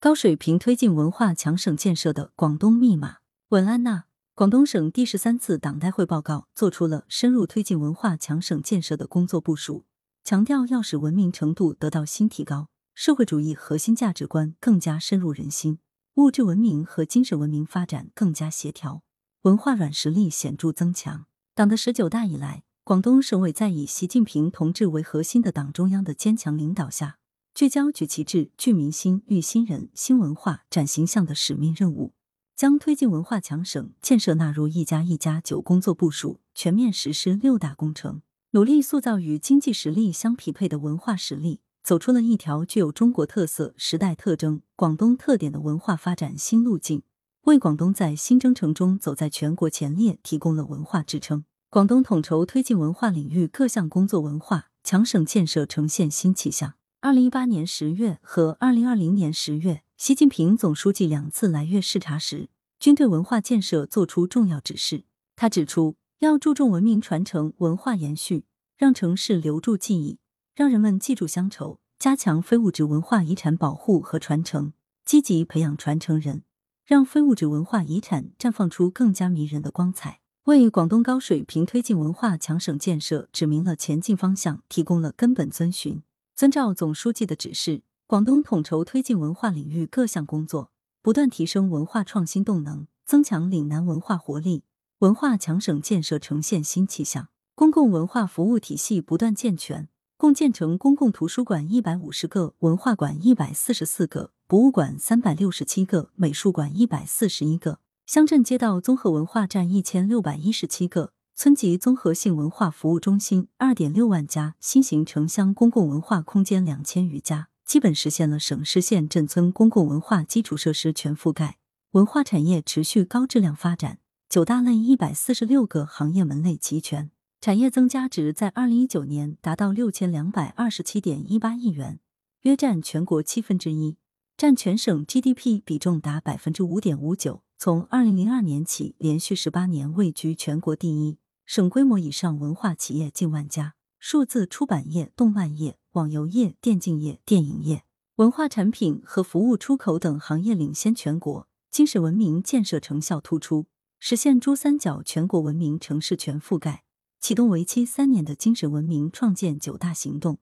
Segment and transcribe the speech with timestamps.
[0.00, 3.16] 高水平推进文化强省建设的广东密码。
[3.48, 9.86] 文安娜，广东省第十三次党代会报告作出了深入推进文化强省建设的工作部署，
[10.22, 15.80] 强调要使文明程度得到新提高，社会主义核心价值观更加深入人心，
[16.14, 19.02] 物质文明和精神文明发展更加协调，
[19.42, 21.26] 文化软实力显著增强。
[21.56, 27.18] 党的十九大以来，广东省委在以习近平同志为核心的党中央的坚强领导下，
[27.58, 32.12] 聚焦举旗帜、聚民心、育新人、新文化、展形象的使命任务，
[32.54, 47.02] 将推进文化强省建设纳入“一加一加九”工作部署，全面实施六大工程，努力塑造与经济实力相匹配的文化实力，走出了一条具有中国特色、时代特征、广东特点的文化发展新路径，
[47.46, 51.44] 为广东在新征程中走在全国前列提供了文化支撑。
[51.68, 56.74] 广东统筹推进文化领域各项工作，文化强省建设呈现新气象。
[57.00, 62.48] 二零一八年十月和二零二零年十月，习近平总书记两次来粤视察时，
[62.80, 65.04] 均对文化建设作出重要指示。
[65.36, 70.18] 他指出，要注重文明传承、文化延续，让城市留住记忆，
[70.56, 74.72] 让人们记住乡愁；加强非物质文化遗产保护和传承，
[75.04, 76.42] 积极培养传承人，
[76.84, 80.18] 让非物质文化遗产绽放出更加迷人的光彩。
[80.46, 86.02] 为广东高水平推进文化强省建设指明了前进方向，提供了根本遵循。
[86.38, 90.70] 遵照总书记的指示，广东统筹推进文化领域各项工作，
[91.02, 94.62] 不断提升文化创新动能，增强岭南文化活力，
[95.00, 97.26] 文化强省建设呈现新气象。
[97.56, 107.80] 公共文化服务体系不断健全，共建成公共图书馆一百五十个，文化馆一百四十四个，博物馆三百六十七个，美术馆一百四十一个。
[108.06, 121.58] 乡镇街道综合文化站一千六百一十七个，村级综合性文化服务中心二点六万家，新型城乡公共文化空间两千余家，基本实现了省市县镇村公共文化基础设施全覆盖，
[121.92, 124.00] 文化产业持续高质量发展。
[124.28, 132.00] 九大类一百四十六个行业门类齐全，产业增加值在二零一九年达到六千两百二十七点一八亿元，
[132.40, 133.96] 约占全国七分之一，
[134.36, 137.42] 占全省 GDP 比重达百分之五点五九。
[137.56, 147.84] 从二零零二年起，连续十八年位居全国第一，省规模以上文化企业近万家，数字出版业、动漫业、网游业、电竞业、电影业、
[148.16, 153.64] 文化产品和服务出口等行业领先全国，精神文明建设成效突出，
[153.98, 156.84] 实现珠三角全国文明城市全覆盖，
[157.18, 160.36] 启动为期三年的精神文明创建九大行动。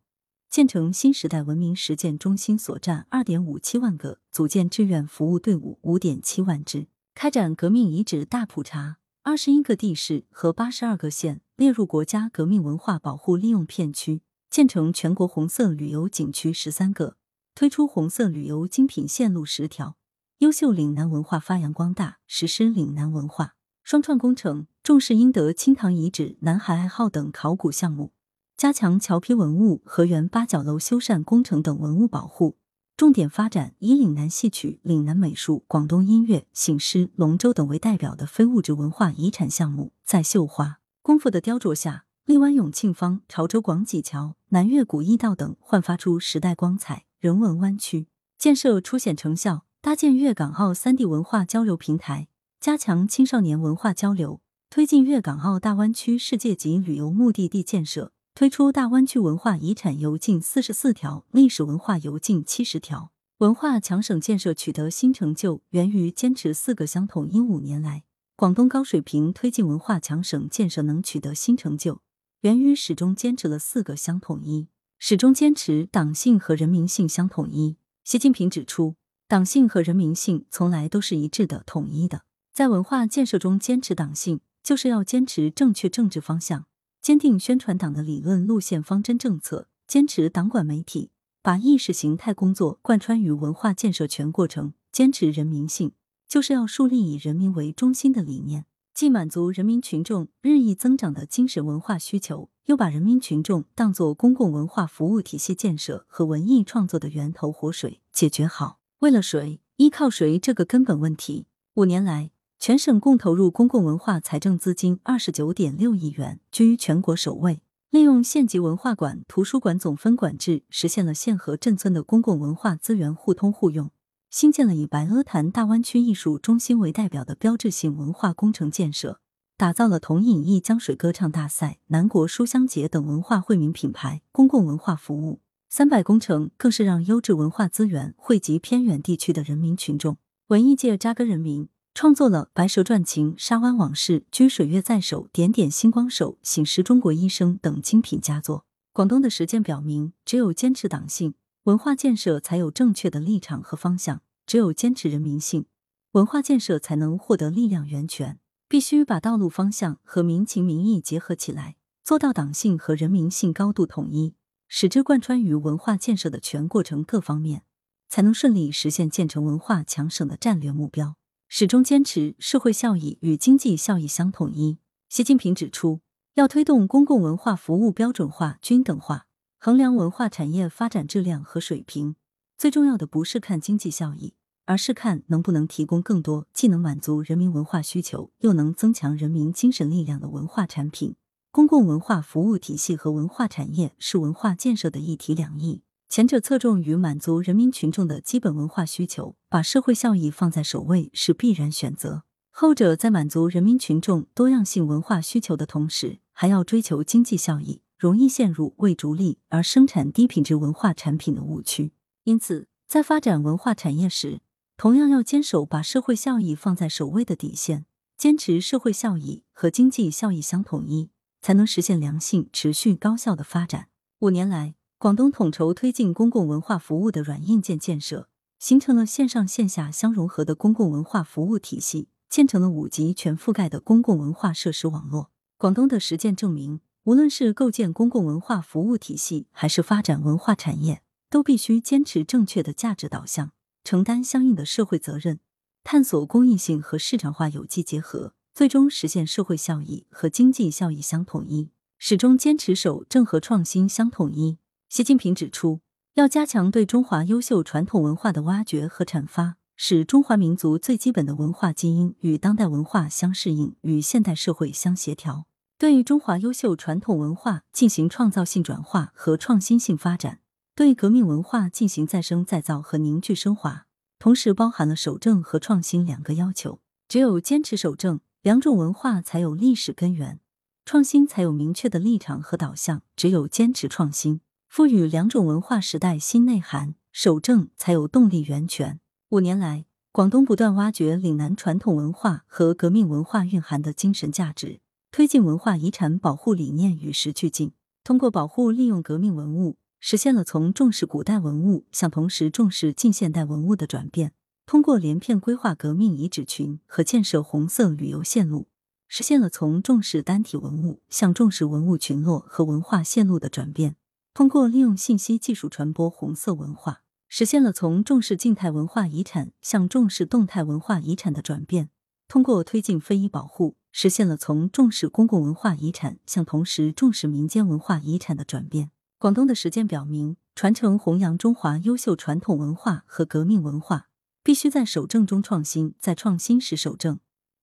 [0.51, 6.89] 建成新时代文明实践中心所占二点五七万个，组建志愿服务队伍五点七万支。
[7.15, 17.17] 开展革命遗址大普查，二十一个地市和八十二个县列入国家革命文化保护利用片区，建成全国红色旅游景区十三个，
[17.53, 19.97] 推出红色旅游精品线路十条，
[20.39, 28.13] 优秀岭南文化发扬光大，实施岭南文化双创工程，重视英德清塘遗址、南海爱好等考古项目，
[28.57, 32.59] 加强桥坯文物、河源八角楼修缮工程等文物保护。
[32.97, 47.05] 重点发展以岭南戏曲、岭南美术、广东音乐、醒狮、龙舟等为代表的非物质文化遗产项目，在绣花功夫的雕琢下，荔湾永庆坊、潮州广济桥、南越古驿道等焕发出时代光彩。
[47.19, 48.09] 人文湾区
[48.39, 54.41] 建设初显成效，搭建粤港澳三地文化交流平台，加强青少年文化交流，
[54.71, 58.13] 推进粤港澳大湾区世界级旅游目的地建设。
[58.37, 63.11] 推出大湾区文化遗产游径四十四条，历史文化游径七十条。
[63.39, 67.41] 文化强省建设取得新成就，源于坚持四个乡统一。
[67.41, 68.05] 五年来，
[68.37, 72.03] 广东高水平推进文化强省建设能取得新成就，
[72.43, 74.69] 源于始终坚持了四个乡统一，
[74.99, 77.79] 始终坚持党性和人民性相统一。
[78.05, 82.25] 习近平指出，党性和人民性从来都是一致的、统一的。
[82.53, 86.67] 在文化建设中坚持党性，就是要坚持正确政治方向。
[87.07, 95.93] 坚定宣传党的理论路线方针政策，坚持党管媒体，把意识形态工作贯穿于文化建设全过程；坚持人民性，
[96.27, 111.47] 就是要树立以人民为中心的理念，既满足人民群众日益增长的精神文化需求，又把人民群众当作公共文化服务体系建设和文艺创作的源头活水，解决好“为了谁、依靠谁”这个根本问题。
[111.75, 112.33] 五年来。
[112.59, 117.61] 全省共投入公共文化财政资金二十九点六亿元，居全国首位。
[117.91, 123.91] 利用县级文化馆、图书馆总分管制，实现了县和镇村的公共文化资源互通互用。
[124.31, 129.21] 新建了以白鹅潭大湾区艺术中心为代表的标志性文化工程建设，
[129.57, 135.41] 打造了同影艺江水歌唱大赛、南国书香节等文化惠民品牌公共文化服务。
[135.69, 140.17] 三百工程更是让优质文化资源惠及偏远地区的人民群众。
[140.49, 148.67] 文艺界扎根人民，创作了《白蛇传情》《沙湾往事》《掬水月在手》《点点星光手》《醒时中国医生》等精品佳作。
[148.93, 151.33] 广东的实践表明，只有坚持党性，
[151.63, 155.65] 文化建设才有正确的立场和方向；只有坚持人民性，
[156.11, 158.39] 文化建设才能获得力量源泉。
[158.69, 164.35] 必须把道路方向和民情民意结合起来，做到党性和人民性高度统一，
[164.69, 167.63] 使之贯穿于文化建设的全过程各方面，
[168.11, 171.17] 才能顺利实现建成文化强省的战略目标。
[171.49, 174.79] 始终坚持社会效益与经济效益相统一。
[175.09, 176.01] 习近平指出，
[176.35, 179.27] 要推动公共文化服务标准化、均等化，
[179.59, 182.17] 衡量文化产业发展质量和水平，
[182.59, 184.35] 最重要的不是看经济效益。
[184.69, 191.15] 而是看能不能提供更多既能满足人民文化需求，又能增强人民精神力量的文化产品。
[191.53, 211.93] 公共文化服务体系和文化产业是文化建设的一体两翼，前者侧重于满足人民群众的基本文化需求，把社会效益放在首位是必然选择；后者在满足人民群众多样性文化需求的同时，还要追求经济效益，容易陷入为逐利而生产低品质文化产品的误区。
[212.23, 214.41] 因此，在发展文化产业时，
[214.77, 217.85] 同样要坚守把社会效益放在首位的底线，
[218.17, 221.11] 坚持社会效益和经济效益相统一，
[221.43, 223.89] 才能实现良性、持续、高效的发展。
[224.21, 235.31] 五年来，广东统筹推进公共文化服务的软硬件建设，形成了线上线下相融合的公共文化服务体系，建成了五级全覆盖的公共文化设施网络。
[235.59, 243.53] 广东的实践证明，无论是构建公共文化服务体系，还是发展文化产业，都必须坚持正确的价值导向。
[243.85, 245.41] 承担相应的社会责任，
[245.85, 251.69] 探索公益性和市场化有机结合，最终实现社会效益和经济效益相统一。
[251.99, 254.59] 始终坚持守正和创新相统一。
[254.89, 255.81] 习近平指出，
[256.15, 265.47] 要加强对中华优秀传统文化的挖掘和阐发，使中华民族最基本的文化基因与当代文化相适应，与现代社会相协调。
[265.77, 270.39] 对中华优秀传统文化进行创造性转化和创新性发展。
[270.77, 273.87] 对革命文化进行再生再造和凝聚升华，
[274.19, 276.81] 同时包含了守正和创新两个要求。
[277.09, 280.39] 只有坚持守正，两种文化才有历史根源；
[280.85, 283.03] 创新才有明确的立场和导向。
[283.17, 284.41] 只有坚持创新，
[284.77, 289.01] 赋予两种文化时代新内涵，守正才有动力源泉。
[289.31, 297.73] 五年来，广东不断挖掘岭南传统文化和革命文化蕴含的精神价值，推进文化遗产保护理念与时俱进，
[298.05, 299.79] 通过保护利用革命文物。
[299.99, 304.35] 实现了从重视古代文物向同时重视近现代文物的转变。
[304.67, 308.69] 通过连片规划革命遗址群和建设红色旅游线路，
[309.09, 313.97] 实现了从重视单体文物向重视文物群落和文化线路的转变。
[314.37, 321.89] 通过利用信息技术传播红色文化，实现了从重视静态文化遗产向重视动态文化遗产的转变。
[322.29, 328.91] 通过推进非遗保护，实现了从重视公共文化遗产向同时重视民间文化遗产的转变。
[329.17, 334.09] 广东的实践表明，传承弘扬中华优秀传统文化和革命文化，
[334.43, 337.21] 必须在守正中创新，在创新时守正，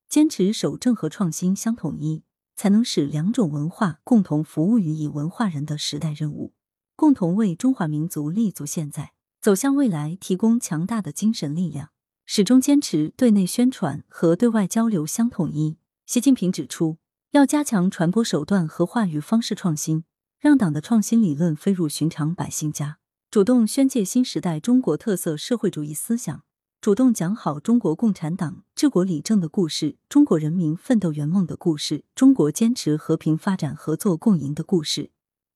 [0.10, 2.24] 坚持守正和创新相统一，
[2.56, 6.56] 才能使两种文化共同服务于以文化人的时代任务，
[7.04, 9.12] 共同为中华民族立足现在、
[9.42, 11.90] 走向未来提供强大的精神力量。
[12.26, 15.76] 始终坚持对内宣传和对外交流相统一。
[16.06, 16.96] 习近平指出，
[17.32, 20.06] 要加强传播手段和话语方式创新。
[20.40, 26.44] 让党的创新理论飞入寻常百姓家，主动宣介新时代中国特色社会主义思想，
[26.80, 35.12] 主动讲好中国共产党治国理政的故事，中国人民奋斗圆梦的故事，中国坚持和平发展合作共赢的故事，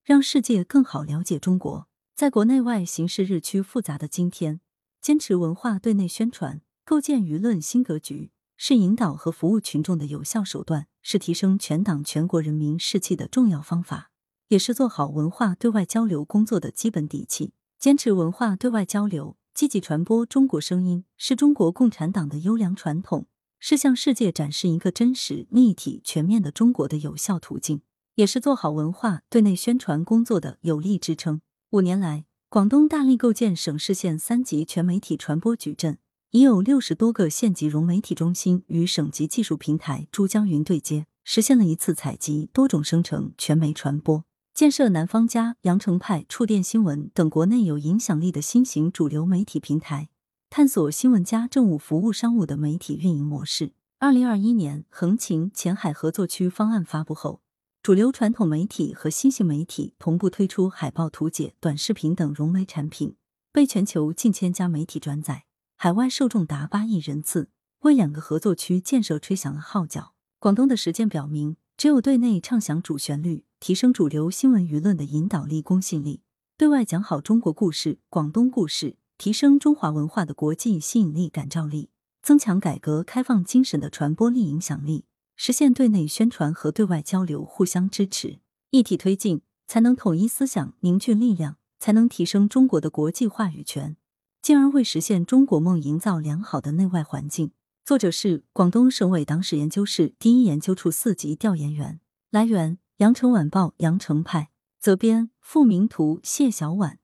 [0.07, 1.89] 让世界更好了解中国。
[2.15, 4.61] 在国内外形势日趋复杂的今天，
[5.01, 14.11] 坚持文化对内宣传，构建舆论新格局，是引导和服务群众的有效手段，是提升全党全国人民士气的重要方法。
[14.47, 17.51] 也是做好文化对外交流工作的基本底气。
[17.77, 23.27] 坚持文化对外交流，积极传播中国声音，是中国共产党的优良传统，
[23.59, 27.81] 是向世界展示一个真实、立体、全面的中国的有效途径，
[28.17, 31.39] 也是做好文化对内宣传工作的有力支撑。
[31.69, 35.99] 五年来，广东大力构建省市县三级全媒体传播矩阵，
[36.31, 44.23] 已有六十多个县级融媒体中心与省级技术平台珠江云对接，实现了一次采集、多种生成、全媒传播。
[44.51, 50.09] 建设南方家、羊城派、触电新闻等国内有影响力的新型主流媒体平台，
[50.49, 53.73] 探索新闻加政务服务商务的媒体运营模式。
[53.99, 57.41] 二零二一年，横琴前海合作区方案发布后，
[57.87, 63.15] 主流传统媒体和新兴媒体同步推出海报图解、短视频等融媒产品，
[63.53, 65.45] 被全球近千家媒体转载，
[65.77, 67.47] 海外受众达八亿人次，
[67.83, 70.11] 为两个合作区建设吹响了号角。
[70.37, 76.19] 广东的实践表明，只有对内唱响主旋律，提升主流新闻舆论的引导力、公信力；
[76.57, 81.91] 对外讲好中国故事、广东故事，提升中华文化的国际吸引力、感召力，
[82.21, 85.05] 增强改革开放精神的传播力、影响力。
[85.37, 88.39] 实现对内宣传和对外交流互相支持，
[88.71, 93.95] 一体推进，才能统一思想、凝聚力量，才能提升中国的国际话语权，
[94.41, 97.51] 进而为实现中国梦营造良好的内外环境。
[97.85, 102.01] 作者是广东省委党史研究室第一研究处四级调研员。
[102.31, 104.49] 来源：羊城晚报羊城派。
[104.79, 106.99] 责编：付明图，谢小婉。